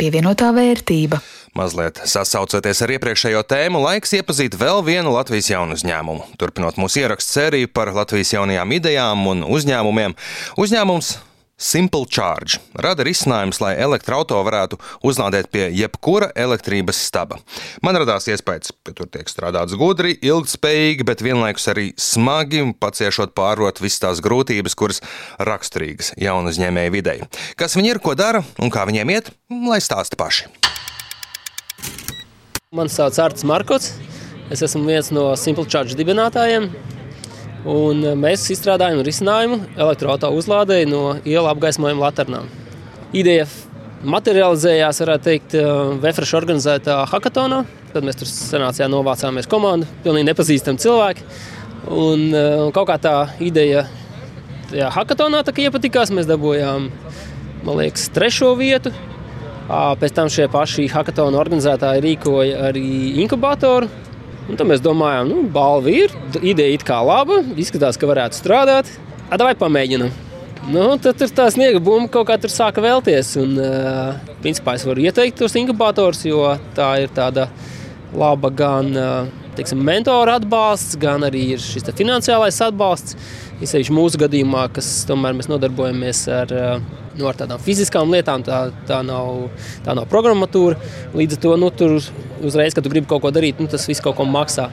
Pievienotā 0.00 0.54
vērtība. 0.56 1.20
Mazliet 1.58 1.98
sasaucoties 2.06 2.78
ar 2.86 2.92
iepriekšējo 2.94 3.40
tēmu, 3.50 3.80
laiks 3.82 4.14
iepazīt 4.16 4.54
vēl 4.56 4.84
vienu 4.86 5.10
Latvijas 5.16 5.50
jaunu 5.50 5.74
uzņēmumu. 5.74 6.36
Turpinot 6.38 6.78
mūsu 6.80 7.02
ierakstu 7.02 7.40
sēriju 7.40 7.72
par 7.74 7.90
Latvijas 7.92 8.30
jaunajām 8.36 8.76
idejām 8.78 9.26
un 9.32 9.42
uzņēmumiem, 9.58 10.14
uzņēmums 10.62 11.10
Simple 11.60 12.08
Charge 12.08 12.56
rada 12.80 13.04
risinājumus, 13.04 13.60
lai 13.60 13.74
elektroautorātu 13.76 14.46
varētu 14.46 14.78
uzlādēt 15.06 15.50
pie 15.52 15.66
jebkura 15.76 16.30
elektrības 16.34 16.98
staba. 17.04 17.36
Man 17.84 17.98
radās 18.00 18.28
iespējas, 18.32 18.72
ka 18.86 18.94
tur 18.96 19.10
tiek 19.12 19.28
strādāts 19.28 19.76
gudri, 19.76 20.14
ilgspējīgi, 20.24 21.04
bet 21.04 21.24
vienlaikus 21.24 21.68
arī 21.72 21.90
smagi 22.00 22.62
un 22.64 22.72
paciešot 22.72 23.34
pārvarot 23.36 23.82
visas 23.84 24.00
tās 24.00 24.22
grūtības, 24.24 24.76
kuras 24.78 25.02
raksturīgas 25.38 26.14
jaunu 26.20 26.52
uzņēmēju 26.54 26.94
videi. 26.96 27.18
Kas 27.60 27.76
viņi 27.76 27.94
ir, 27.94 28.00
ko 28.00 28.16
dara 28.16 28.40
un 28.58 28.72
kā 28.72 28.86
viņiem 28.88 29.12
iet, 29.12 29.28
lai 29.50 29.82
stāsta 29.84 30.16
paši. 30.20 30.48
Mani 32.72 32.92
sauc 32.92 33.18
Arts 33.18 33.44
Markots. 33.44 33.92
Es 34.50 34.62
esmu 34.62 34.86
viens 34.88 35.12
no 35.14 35.28
Simple 35.38 35.66
Charge 35.70 35.94
dibinātājiem. 35.98 36.70
Un 37.68 38.00
eh, 38.04 38.14
mēs 38.16 38.46
izstrādājam 38.54 39.02
risinājumu 39.04 39.58
elektroautorāta 39.76 40.30
uzlādēji 40.32 40.88
no 40.88 41.02
iela 41.28 41.52
apgaismojuma 41.52 42.06
laternām. 42.06 42.48
Ideja 43.12 43.46
materializējās, 44.00 45.02
varētu 45.04 45.26
teikt, 45.26 45.56
eh, 45.58 45.68
Vefreša 46.00 46.38
organizētā 46.40 46.96
hackathonā. 47.10 47.64
Tad 47.92 48.06
mēs 48.06 48.16
tur 48.16 48.30
senācijā 48.30 48.88
novācāmies 48.88 49.48
komandu, 49.50 49.88
pilnīgi 50.04 50.30
nepazīstami 50.30 50.80
cilvēki. 50.80 51.26
Un, 51.90 52.32
eh, 52.34 52.56
un 52.64 52.72
kaut 52.72 52.88
kā 52.88 52.98
tā 52.98 53.28
ideja 53.40 53.86
tajā 54.70 54.90
hackathonā 54.96 55.44
iepatikās. 55.44 56.10
Mēs 56.10 56.26
dabūjām, 56.30 56.90
man 57.64 57.76
liekas, 57.76 58.08
trešo 58.08 58.56
vietu. 58.56 58.92
Pēc 59.68 60.12
tam 60.12 60.26
šie 60.26 60.48
paši 60.48 60.88
hackathona 60.90 61.38
organizētāji 61.38 62.02
rīkoja 62.02 62.72
arī 62.72 63.16
inkubatoru 63.22 63.88
Un 64.48 64.58
tad 64.58 64.66
mēs 64.70 64.82
domājām, 64.82 65.28
nu, 65.30 65.44
balva 65.52 65.92
ir, 65.92 66.14
ideja 66.40 66.78
it 66.78 66.84
kā 66.86 66.98
laba, 67.04 67.42
izskatās, 67.60 67.98
ka 68.00 68.08
varētu 68.10 68.38
strādāt. 68.38 68.90
Vai 69.30 69.54
pamēģinām? 69.54 70.10
Nu, 70.70 70.86
tad 71.00 71.20
tā 71.34 71.46
sniega 71.52 71.80
bumba 71.82 72.10
kaut 72.12 72.28
kā 72.28 72.36
tur 72.40 72.52
sāka 72.52 72.82
vēlties. 72.84 73.32
Un, 73.40 73.54
uh, 73.62 74.32
principā 74.44 74.74
es 74.76 74.84
varu 74.86 75.04
ieteikt 75.06 75.38
tos 75.40 75.56
inkubatorus, 75.56 76.24
jo 76.28 76.42
tā 76.76 76.90
ir 77.04 77.12
tāda 77.16 77.46
laba 78.16 78.50
gan 78.52 78.90
uh, 78.98 79.39
teiksim, 79.60 79.82
mentora 79.84 80.38
atbalsts, 80.40 80.96
gan 81.00 81.24
arī 81.28 81.50
ir 81.54 81.62
šis 81.62 81.84
finansiālais 81.96 82.60
atbalsts. 82.64 83.16
Īpaši 83.60 83.92
mūsu 83.92 84.20
gadījumā, 84.22 84.64
kas 84.72 84.88
tomēr 85.08 85.36
mēs 85.36 85.50
nodarbojamies 85.50 86.22
ar 86.32 86.54
uh, 86.56 86.70
nu, 87.18 87.26
ar 87.28 87.36
tādām 87.36 87.60
fiziskām 87.60 88.12
lietām, 88.14 88.44
tā, 88.46 88.62
tā, 88.88 89.02
nav, 89.04 89.50
tā 89.84 89.94
nav 89.98 90.08
programmatūra. 90.10 90.80
Līdz 91.16 91.36
ar 91.36 91.42
to 91.44 91.54
nu, 91.60 91.68
tur 91.76 91.98
uzreiz, 92.46 92.76
kad 92.76 92.86
tu 92.86 92.92
gribi 92.92 93.10
kaut 93.10 93.22
ko 93.26 93.34
darīt, 93.34 93.60
nu, 93.60 93.68
tas 93.70 93.84
viss 93.90 94.02
kaut 94.04 94.16
ko 94.16 94.26
maksā. 94.28 94.70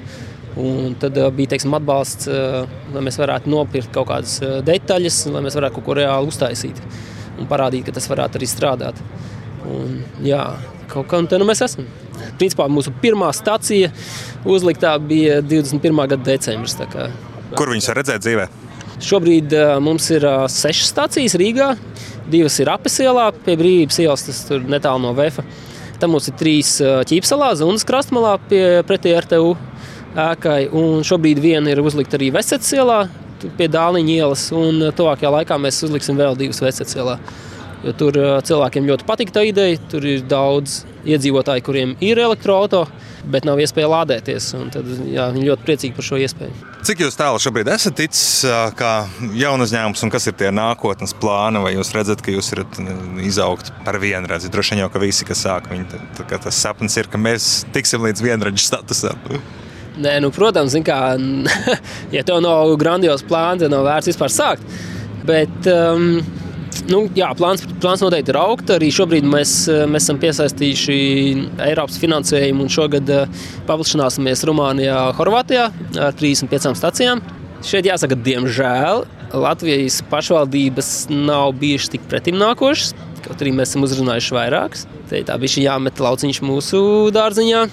Un 0.57 0.95
tad 0.97 1.19
uh, 1.19 1.27
bija 1.35 1.53
teiksim, 1.53 1.75
atbalsts, 1.77 2.31
uh, 2.31 2.63
lai 2.95 3.03
mēs 3.05 3.19
varētu 3.19 3.51
nopirkt 3.51 3.91
kaut 3.93 4.09
kādas 4.13 4.39
detaļas, 4.65 5.25
lai 5.35 5.43
mēs 5.45 5.59
varētu 5.59 5.77
kaut 5.77 5.89
ko 5.89 5.99
reāli 5.99 6.31
uztaisīt 6.31 6.81
un 7.37 7.45
parādīt, 7.49 7.85
ka 7.85 7.93
tas 7.99 8.07
varētu 8.09 8.39
arī 8.39 8.49
strādāt. 8.49 9.03
Un, 9.67 9.99
jā, 10.25 10.41
kaut 10.89 11.09
kā 11.11 11.19
tāda 11.27 11.43
nu 11.43 11.49
mēs 11.49 11.61
esam. 11.65 11.85
Principā 12.37 12.67
mūsu 12.71 12.93
pirmā 13.01 13.31
stācija 13.35 13.91
uzliktā 14.47 14.93
bija 15.01 15.41
21. 15.41 16.03
gada 16.13 16.23
decembris. 16.23 16.77
Kur 17.57 17.73
viņus 17.73 17.91
var 17.91 18.01
redzēt 18.01 18.25
dzīvē? 18.25 18.47
Šobrīd 19.03 19.53
uh, 19.53 19.77
mums 19.83 20.09
ir 20.13 20.25
uh, 20.25 20.45
sešas 20.49 20.91
stācijas 20.93 21.37
Rīgā. 21.37 21.71
Divas 22.27 22.57
ir 22.59 22.69
apes 22.73 22.97
ielā, 23.03 23.29
pie 23.45 23.55
brīvības 23.59 24.01
ielas, 24.03 24.25
tas 24.27 24.43
tur 24.49 24.65
netālu 24.67 25.05
no 25.05 25.13
Vēfa. 25.17 25.45
Tad 25.97 26.11
mums 26.11 26.27
ir 26.29 26.35
trīs 26.37 26.75
ķīpselā, 27.09 27.53
Zunas 27.57 27.85
krastmalā 27.87 28.35
pie 28.49 28.61
pretī 28.85 29.15
RTU 29.17 29.55
ēkai. 30.17 30.67
Un 30.75 31.05
šobrīd 31.07 31.41
viena 31.41 31.71
ir 31.71 31.81
uzlikta 31.81 32.19
arī 32.19 32.29
Vesets 32.35 32.69
ielā, 32.75 33.05
pie 33.57 33.69
Dāliņa 33.71 34.15
ielas. 34.17 34.47
Un 34.55 34.89
tuvākajā 34.97 35.33
laikā 35.39 35.57
mēs 35.61 35.81
uzliksim 35.87 36.19
vēl 36.19 36.37
divas 36.39 36.61
Vesets 36.63 36.97
ielā. 36.97 37.17
Jo 37.85 37.93
tur 37.93 38.15
cilvēkiem 38.47 38.87
ļoti 38.89 39.05
patīk 39.05 39.33
tā 39.35 39.43
ideja. 39.45 39.77
Tur 39.91 40.05
ir 40.07 40.23
daudz 40.25 40.81
iedzīvotāji, 41.05 41.65
kuriem 41.67 41.93
ir 42.03 42.19
elektroautorāta 42.23 43.07
bet 43.31 43.45
nav 43.47 43.59
iespēja 43.61 43.89
lādēties. 43.91 44.49
Tad, 44.73 44.87
jā, 45.11 45.27
viņi 45.35 45.49
ļoti 45.49 45.65
priecīgi 45.67 45.95
par 45.97 46.07
šo 46.07 46.19
iespēju. 46.21 46.55
Cik 46.87 47.03
jūs 47.03 47.17
tālu 47.19 47.41
šobrīd 47.41 47.69
esat 47.73 47.97
ticis 47.99 48.45
kā 48.79 48.91
jaunu 49.37 49.67
uzņēmums 49.67 50.03
un 50.05 50.13
kas 50.13 50.29
ir 50.29 50.37
tie 50.39 50.51
nākotnes 50.55 51.15
plāni? 51.19 51.61
Vai 51.63 51.73
jūs 51.75 51.91
redzat, 51.95 52.23
ka 52.23 52.33
jūs 52.33 52.51
varat 52.53 52.79
izaugt 53.25 53.71
par 53.85 53.99
vienradzi? 54.01 54.51
Droši 54.53 54.75
vien 54.75 54.85
jau, 54.85 54.91
ka 54.93 55.03
visi, 55.03 55.27
kas 55.27 55.43
sāk, 55.45 55.71
viņi, 55.73 55.87
tad, 55.93 56.05
tad, 56.21 56.35
tas 56.47 56.63
sapnis 56.63 56.97
ir, 56.99 57.11
ka 57.11 57.21
mēs 57.21 57.65
tiksim 57.75 58.05
līdz 58.07 58.23
vienradžu 58.23 58.63
statusam. 58.63 59.19
Nē, 59.97 60.19
nu, 60.21 60.29
protams, 60.33 60.77
kā, 60.85 61.01
ja 62.15 62.25
tev 62.25 62.43
nav 62.45 62.75
grandios 62.79 63.25
plāns, 63.27 63.65
tad 63.65 63.73
nav 63.73 63.87
vērts 63.87 64.13
vispār 64.13 64.33
sākt. 64.33 64.77
Bet, 65.27 65.67
um, 65.67 66.21
Nu, 66.87 67.01
jā, 67.17 67.27
plāns, 67.35 67.65
plāns 67.83 67.99
noteikti 67.99 68.31
ir 68.31 68.37
augt. 68.39 68.69
Arī 68.71 68.87
šobrīd 68.95 69.25
mēs, 69.27 69.53
mēs 69.91 70.05
esam 70.05 70.19
piesaistījuši 70.21 70.99
Eiropas 71.65 71.97
finansējumu 71.99 72.63
un 72.63 72.71
šogad 72.71 73.11
paplašināsimies 73.67 74.45
Rumānijā, 74.47 75.01
Horvātijā 75.17 75.65
ar 75.99 76.15
35 76.15 76.77
stacijām. 76.79 77.23
Šeit 77.67 77.89
jāsaka, 77.89 78.15
diemžēl 78.23 79.03
Latvijas 79.35 79.99
pašvaldības 80.07 80.91
nav 81.11 81.51
bijušas 81.59 81.91
tik 81.97 82.07
pretimnākošas. 82.07 82.93
Kaut 83.25 83.43
arī 83.43 83.51
mēs 83.57 83.73
esam 83.73 83.83
uzrunājuši 83.83 84.37
vairākas. 84.37 84.87
Tā 85.11 85.35
bija 85.41 85.65
jāmet 85.65 85.99
lauciņš 85.99 86.39
mūsu 86.45 86.79
dārziņā. 87.15 87.65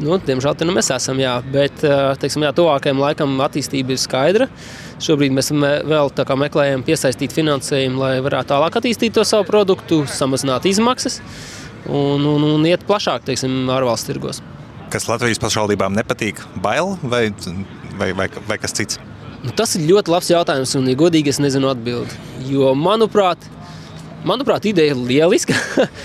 Nu, 0.00 0.16
diemžēl 0.16 0.54
tā 0.56 0.64
nu 0.64 0.72
mēs 0.72 0.88
esam, 0.94 1.18
jā, 1.20 1.34
bet 1.52 1.82
teiksim, 2.22 2.46
jā, 2.46 2.52
tuvākajam 2.56 3.00
laikam 3.02 3.34
attīstība 3.44 3.92
ir 3.92 4.00
skaidra. 4.00 4.46
Šobrīd 5.02 5.34
mēs 5.36 5.50
vēl 5.52 6.12
meklējam 6.40 6.84
piesaistīt 6.86 7.34
finansējumu, 7.36 8.00
lai 8.00 8.14
varētu 8.24 8.54
tālāk 8.54 8.78
attīstīt 8.80 9.18
to 9.18 9.26
savu 9.28 9.44
produktu, 9.50 10.02
samazināt 10.08 10.66
izmaksas 10.70 11.20
un, 11.88 12.24
un, 12.24 12.48
un 12.54 12.66
iet 12.68 12.86
plašāk 12.88 13.26
teiksim, 13.28 13.66
ārvalstu 13.72 14.12
tirgos. 14.12 14.42
Kas 14.92 15.08
Latvijas 15.08 15.40
pašvaldībām 15.40 15.94
nepatīk? 15.96 16.40
Bail 16.62 16.96
vai, 17.02 17.26
vai, 17.98 18.12
vai, 18.16 18.28
vai 18.48 18.58
kas 18.60 18.76
cits? 18.76 19.00
Nu, 19.42 19.50
tas 19.58 19.74
ir 19.74 19.88
ļoti 19.88 20.12
labs 20.12 20.28
jautājums, 20.30 20.74
un, 20.78 20.86
ja 20.90 20.98
godīgi, 20.98 21.32
es 21.32 21.40
nezinu 21.42 21.72
atbildēt. 21.72 22.12
Jo, 22.46 22.74
manuprāt, 22.78 23.42
manuprāt, 24.28 24.68
ideja 24.70 24.94
ir 24.94 25.00
lieliska. 25.00 25.56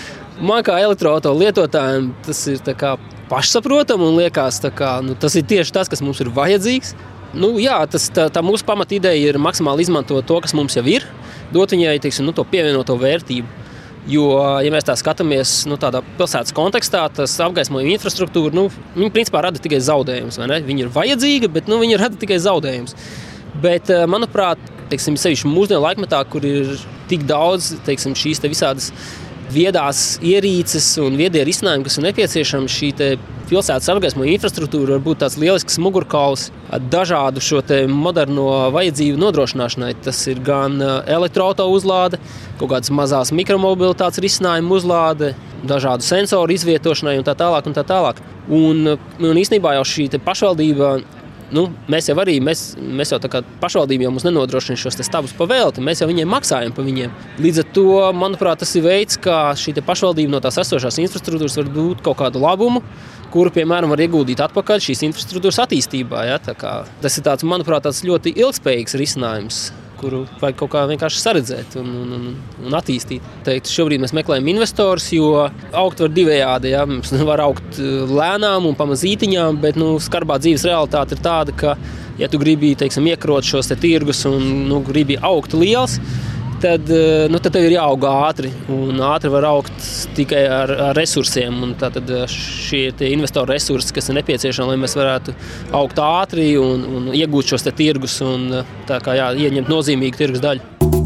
Man 0.47 0.63
kā 0.65 0.77
elektroautorāta 0.81 1.33
lietotājiem 1.37 2.11
tas 2.25 2.41
ir 2.49 2.61
pašsaprotami 3.29 4.07
un 4.07 4.17
liekas, 4.21 4.61
ka 4.77 4.97
nu, 5.05 5.15
tas 5.19 5.35
ir 5.37 5.45
tieši 5.47 5.75
tas, 5.75 5.91
kas 5.91 6.03
mums 6.03 6.21
ir 6.23 6.31
vajadzīgs. 6.33 6.95
Nu, 7.37 7.57
jā, 7.59 7.77
tas, 7.91 8.07
tā, 8.13 8.29
tā 8.33 8.41
mūsu 8.45 8.65
pamatīdeja 8.67 9.33
ir 9.33 9.39
maksimāli 9.41 9.83
izmantot 9.83 10.25
to, 10.25 10.39
kas 10.43 10.55
mums 10.57 10.77
jau 10.77 10.85
ir, 10.87 11.05
dot 11.53 11.73
viņai 11.75 11.97
teiksim, 12.03 12.25
nu, 12.27 12.33
to 12.35 12.45
pievienoto 12.47 12.95
vērtību. 12.99 13.65
Jo, 14.07 14.27
ja 14.63 14.71
mēs 14.71 14.85
tā 14.87 14.95
skatāmies 14.95 15.65
nu, 15.67 15.75
tādā 15.79 15.99
pilsētas 16.15 16.55
kontekstā, 16.55 17.01
tas 17.11 17.33
apgaismojuma 17.43 17.91
infrastruktūra 17.97 18.55
nu, 18.55 18.69
principā 19.11 19.41
rada 19.43 19.59
tikai 19.59 19.81
zaudējumus. 19.83 20.39
Viņa 20.39 20.85
ir 20.85 20.93
vajadzīga, 20.95 21.49
bet 21.51 21.67
nu, 21.67 21.81
viņa 21.83 21.99
rada 21.99 22.19
tikai 22.19 22.37
zaudējumus. 22.39 22.95
Bet, 23.59 23.91
eh, 23.91 24.05
manuprāt, 24.07 24.61
teiksim, 24.87 25.17
sevišķi 25.19 25.51
mūsdienu 25.51 25.83
laikmetā, 25.83 26.21
kur 26.31 26.45
ir 26.47 26.77
tik 27.11 27.25
daudz 27.27 27.73
teiksim, 27.83 28.15
šīs 28.15 28.39
te 28.39 28.51
visādas 28.51 28.93
viedās 29.53 30.17
ierīces 30.25 30.89
un 31.03 31.17
viedie 31.19 31.43
risinājumi, 31.47 31.85
kas 31.87 31.97
ir 31.99 32.07
nepieciešami 32.07 32.71
šī 32.71 32.91
pilsētas 33.47 33.87
apgaismojuma 33.93 34.33
infrastruktūra, 34.35 34.97
var 34.97 35.03
būt 35.05 35.21
tāds 35.23 35.37
lielisks 35.39 35.79
mugurkauls 35.79 36.49
dažādu 36.91 37.43
šo 37.43 37.61
moderno 37.87 38.69
vajadzību 38.75 39.21
nodrošināšanai. 39.21 39.93
Tas 40.03 40.19
ir 40.27 40.41
gan 40.43 40.81
elektroautorāta 40.81 41.67
uzlāde, 41.71 42.19
kaut 42.59 42.73
kādas 42.73 42.91
mazās 42.91 43.31
mikromobilitātes 43.35 44.21
risinājumu 44.23 44.81
uzlāde, 44.81 45.33
dažādu 45.67 46.05
sensoru 46.05 46.53
izvietošanai 46.53 47.17
un 47.19 47.27
tā 47.27 47.37
tālāk. 47.39 47.67
Un 47.67 47.77
tā 47.77 47.85
tālāk. 47.87 48.19
Un, 48.47 48.95
un 48.95 49.39
īstenībā 49.39 49.77
jau 49.77 49.87
šī 49.87 50.09
pašvaldība 50.23 50.97
nu, 51.55 51.67
mēs 51.91 52.09
jau 52.09 52.15
arī, 52.21 52.37
mēs, 52.43 52.75
mēs 52.77 53.13
jau 53.13 53.19
tā 53.23 53.29
kā 53.31 53.41
pašvaldība 53.61 54.07
jau 54.07 54.11
mums 54.13 54.25
nenodrošina 54.27 54.79
šos 54.79 54.99
stāvus 55.05 55.35
pa 55.37 55.47
velti, 55.49 55.83
mēs 55.83 56.01
jau 56.03 56.09
viņiem 56.09 56.29
maksājam 56.31 56.75
par 56.75 56.87
viņiem. 56.87 57.13
Līdz 57.43 57.63
ar 57.63 57.69
to, 57.77 57.87
manuprāt, 58.17 58.61
tas 58.63 58.75
ir 58.77 58.85
veids, 58.87 59.19
kā 59.21 59.39
šī 59.57 59.77
pašvaldība 59.79 60.35
no 60.35 60.43
tās 60.43 60.59
esošās 60.63 60.99
infrastruktūras 61.05 61.57
var 61.61 61.71
dot 61.73 62.03
kaut 62.05 62.21
kādu 62.21 62.43
labumu. 62.43 62.83
Kuru, 63.31 63.51
piemēram, 63.51 63.91
var 63.91 63.99
ieguldīt 63.99 64.39
atpakaļ 64.39 64.85
šīs 64.85 65.03
infrastruktūras 65.09 65.59
attīstībā. 65.65 66.23
Ja? 66.29 66.37
Tas 66.39 67.19
ir 67.19 67.25
tāds, 67.27 67.43
manuprāt, 67.47 67.83
tāds 67.83 68.05
ļoti 68.07 68.31
ilgspējīgs 68.39 68.95
risinājums 69.01 69.65
kuru 69.99 70.23
vajag 70.41 70.59
kaut 70.61 70.71
kā 70.73 70.83
vienkārši 70.89 71.21
saredzēt 71.21 71.77
un, 71.81 71.89
un, 72.03 72.13
un, 72.17 72.27
un 72.67 72.77
attīstīt. 72.77 73.25
Teikt, 73.47 73.71
šobrīd 73.71 74.03
mēs 74.03 74.15
meklējam 74.17 74.49
investorus, 74.53 75.09
jo 75.15 75.31
augt 75.71 76.03
var 76.03 76.13
divējādi. 76.13 76.73
Ja? 76.75 76.85
Mums 76.89 77.13
var 77.31 77.43
augt 77.45 77.81
uh, 77.81 78.05
lēnām 78.09 78.69
un 78.69 78.77
pamazītiņām, 78.79 79.61
bet 79.63 79.79
nu, 79.79 79.95
skarbā 80.03 80.39
dzīves 80.43 80.67
realitāte 80.69 81.17
ir 81.17 81.23
tāda, 81.25 81.55
ka, 81.57 81.75
ja 82.21 82.29
tu 82.31 82.41
gribi 82.41 82.73
teiksim, 82.79 83.09
iekrot 83.13 83.47
šos 83.47 83.71
te 83.71 83.79
tirgus 83.79 84.23
un 84.29 84.67
nu, 84.69 84.81
gribi 84.85 85.19
augt 85.21 85.57
liels, 85.57 85.99
tad, 85.99 86.36
eh, 86.65 87.27
nu, 87.29 87.39
tad 87.43 87.53
tev 87.53 87.67
ir 87.67 87.75
jāaug 87.75 88.07
ātri. 88.09 88.51
Un 88.73 88.97
ātri 89.05 89.29
var 89.33 89.45
augt 89.49 89.89
tikai 90.17 90.43
ar, 90.49 90.73
ar 90.89 90.97
resursiem. 90.97 91.59
Tad 91.77 91.99
eh, 92.01 92.25
šie 92.31 92.89
investoru 93.11 93.53
resursi, 93.53 93.93
kas 93.93 94.09
ir 94.09 94.17
nepieciešami, 94.17 94.73
lai 94.73 94.81
mēs 94.81 94.97
varētu 94.97 95.35
augt 95.77 96.01
ātri 96.01 96.49
un, 96.61 96.87
un 96.97 97.11
iegūt 97.13 97.53
šos 97.53 97.67
tirgus 97.77 98.19
un 98.25 98.63
eh, 98.63 98.73
kā, 98.89 99.17
jā, 99.19 99.31
ieņemt 99.47 99.69
nozīmīgu 99.71 100.23
tirgus 100.25 100.43
daļu 100.43 101.05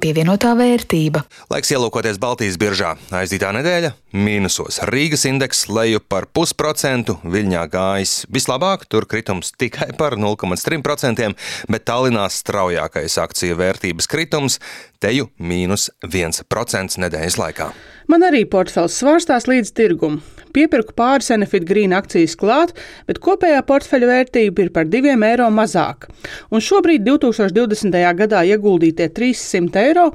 pievienotā 0.00 0.54
vērtība. 0.56 1.22
Laiks 1.52 1.72
ielūkoties 1.74 2.18
Baltijas 2.20 2.56
biržā. 2.60 2.94
Aizdītā 3.14 3.52
nedēļa- 3.54 3.92
mīnusos. 4.12 4.80
Rīgas 4.90 5.26
indeks 5.28 5.66
leju 5.70 6.00
par 6.00 6.26
pusprocentu, 6.34 7.18
Viļņā 7.24 7.64
gājis 7.72 8.14
vislabāk, 8.32 8.86
tur 8.90 9.06
kritums 9.10 9.52
tikai 9.58 9.92
par 9.98 10.18
0,3%, 10.20 11.30
bet 11.70 11.86
Tallinā 11.88 12.26
straujākais 12.30 13.18
akciju 13.22 13.58
vērtības 13.60 14.10
kritums- 14.10 14.58
teju 15.02 15.30
mīnus 15.38 15.90
1% 16.02 16.98
nedēļas 16.98 17.38
laikā. 17.40 17.72
Man 18.10 18.24
arī 18.26 18.44
portfels 18.44 18.96
svārstās 18.98 19.46
līdz 19.46 19.72
tirgumam. 19.72 20.20
Piepirku 20.50 20.96
pāris 20.98 21.30
Enefit 21.30 21.62
Green 21.68 21.92
akcijas 21.94 22.34
klāt, 22.38 22.72
bet 23.06 23.20
kopējā 23.22 23.60
portfeļa 23.68 24.08
vērtība 24.08 24.64
ir 24.64 24.72
par 24.74 24.88
2 24.90 25.12
eiro 25.28 25.46
mazāka. 25.54 26.10
Un 26.50 26.58
šobrīd 26.58 27.04
2020. 27.06 27.94
gadā 28.18 28.42
ieguldītie 28.48 29.06
300 29.14 29.84
eiro 29.84 30.08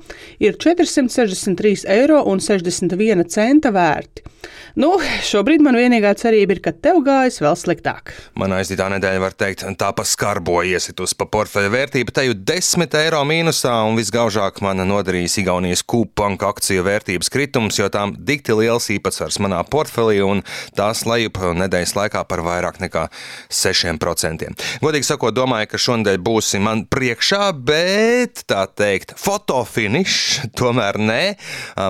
ir 0.43 0.57
463 0.59 1.85
eiro 1.95 2.19
un 2.27 2.43
61 2.43 3.23
centa 3.31 3.71
vērti. 3.85 4.31
Nu, 4.75 4.89
šobrīd 5.23 5.61
man 5.63 5.77
vienīgā 5.79 6.09
cerība 6.19 6.57
ir, 6.57 6.59
ka 6.59 6.73
tev 6.75 6.97
gājas 7.05 7.37
vēl 7.39 7.55
sliktāk. 7.55 8.11
Man 8.35 8.51
aizdītā 8.57 8.89
nedēļa, 8.91 9.21
var 9.23 9.35
teikt, 9.37 9.63
tā 9.79 9.91
pa 9.95 10.03
skarbo 10.03 10.57
iesitus 10.67 11.13
pa 11.15 11.23
portfeļa 11.31 11.69
vērtību, 11.71 12.11
te 12.11 12.25
jau 12.27 12.35
10 12.35 12.97
eiro 12.99 13.21
mīnusā, 13.27 13.71
un 13.87 13.95
visgaužāk 13.95 14.59
man 14.65 14.83
nodarījis 14.89 15.37
Igaunijas 15.45 15.83
kūpanka 15.87 16.49
akciju 16.51 16.83
vērtības 16.89 17.31
kritums, 17.31 17.79
jo 17.79 17.87
tām 17.93 18.17
dikti 18.27 18.57
liels 18.59 18.89
īpatsvars 18.91 19.39
manā 19.45 19.61
portfelī, 19.71 20.17
un 20.27 20.43
tās 20.75 21.05
lejup 21.07 21.39
nedēļas 21.61 21.95
laikā 21.95 22.25
par 22.27 22.43
vairāk 22.43 22.81
nekā 22.83 23.05
6%. 23.47 24.51
Godīgi 24.83 25.07
sakot, 25.07 25.35
domāju, 25.39 25.71
ka 25.71 25.81
šonadēļ 25.85 26.19
būsi 26.27 26.59
man 26.59 26.83
priekšā, 26.91 27.53
bet 27.55 28.43
tā 28.51 28.65
teikt, 28.67 29.15
fotofinišs 29.23 30.51
tomēr 30.59 30.99
nē. 30.99 31.21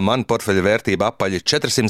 Man 0.05 0.29
portfeļa 0.29 0.67
vērtība 0.69 1.09
apaļ 1.09 1.39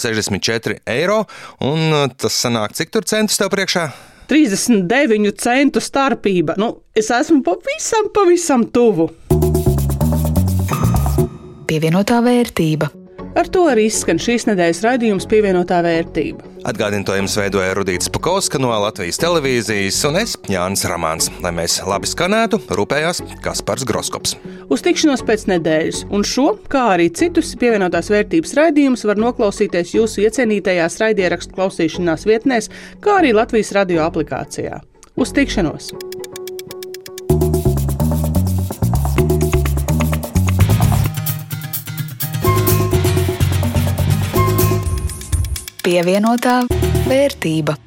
464 0.02 0.82
eiro. 0.96 1.24
Un 1.66 1.88
uh, 1.92 2.06
tas 2.12 2.42
sanāk, 2.46 2.76
cik 2.78 2.94
tur 2.94 3.08
centus 3.08 3.40
tev 3.42 3.52
priekšā? 3.54 3.88
39 4.30 5.36
centu 5.38 5.82
starpība. 5.84 6.58
Nu, 6.58 6.72
es 6.98 7.12
esmu 7.14 7.44
pavisam, 7.46 8.10
pavisam 8.16 8.66
tuvu. 8.74 9.12
Pievienotā 11.70 12.22
vērtība. 12.26 13.05
Ar 13.36 13.50
to 13.52 13.66
arī 13.68 13.90
izskan 13.90 14.16
šīs 14.22 14.46
nedēļas 14.48 14.80
raidījums 14.86 15.26
pievienotā 15.28 15.82
vērtība. 15.84 16.46
Atgādinu, 16.66 17.04
to 17.04 17.18
jums 17.18 17.36
veidoja 17.36 17.74
Rudīts 17.76 18.08
Pakauska 18.16 18.62
no 18.64 18.70
Latvijas 18.80 19.20
televīzijas 19.20 20.00
un 20.08 20.22
es, 20.22 20.38
Jānis 20.48 20.86
Ramāns. 20.88 21.28
Lai 21.44 21.52
mēs 21.58 21.82
labi 21.84 22.08
skanētu, 22.08 22.62
rūpējās 22.80 23.20
Kaspars 23.44 23.84
Groskops. 23.90 24.38
Uz 24.72 24.86
tikšanos 24.88 25.26
pēc 25.28 25.46
nedēļas, 25.52 26.06
un 26.16 26.24
šo, 26.24 26.54
kā 26.72 26.88
arī 26.96 27.12
citus 27.12 27.52
pievienotās 27.60 28.10
vērtības 28.16 28.56
raidījumus, 28.56 29.04
var 29.12 29.20
noklausīties 29.28 29.98
jūsu 29.98 30.24
iecienītajās 30.30 31.02
raidierakstu 31.04 31.60
klausīšanās 31.60 32.24
vietnēs, 32.32 32.72
kā 33.04 33.20
arī 33.20 33.36
Latvijas 33.36 33.76
radio 33.76 34.08
aplikācijā. 34.08 34.80
Uz 35.20 35.36
tikšanos! 35.36 35.92
Pievienotā 45.86 46.64
vērtība. 47.06 47.85